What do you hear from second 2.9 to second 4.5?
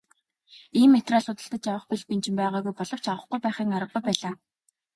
авахгүй байхын аргагүй байлаа.